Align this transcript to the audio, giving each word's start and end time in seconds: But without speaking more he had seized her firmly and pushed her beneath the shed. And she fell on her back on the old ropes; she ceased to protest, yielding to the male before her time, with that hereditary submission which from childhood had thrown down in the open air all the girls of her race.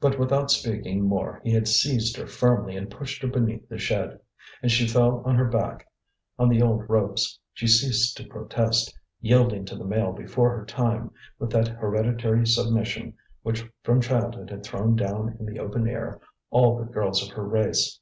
But 0.00 0.18
without 0.18 0.50
speaking 0.50 1.02
more 1.02 1.42
he 1.44 1.50
had 1.52 1.68
seized 1.68 2.16
her 2.16 2.26
firmly 2.26 2.78
and 2.78 2.90
pushed 2.90 3.20
her 3.20 3.28
beneath 3.28 3.68
the 3.68 3.76
shed. 3.76 4.18
And 4.62 4.70
she 4.72 4.88
fell 4.88 5.22
on 5.26 5.34
her 5.34 5.44
back 5.50 5.86
on 6.38 6.48
the 6.48 6.62
old 6.62 6.88
ropes; 6.88 7.38
she 7.52 7.66
ceased 7.66 8.16
to 8.16 8.26
protest, 8.26 8.98
yielding 9.20 9.66
to 9.66 9.76
the 9.76 9.84
male 9.84 10.12
before 10.12 10.56
her 10.56 10.64
time, 10.64 11.10
with 11.38 11.50
that 11.50 11.68
hereditary 11.68 12.46
submission 12.46 13.12
which 13.42 13.66
from 13.82 14.00
childhood 14.00 14.48
had 14.48 14.62
thrown 14.64 14.96
down 14.96 15.36
in 15.38 15.44
the 15.44 15.58
open 15.58 15.86
air 15.86 16.22
all 16.48 16.78
the 16.78 16.90
girls 16.90 17.22
of 17.22 17.34
her 17.36 17.46
race. 17.46 18.00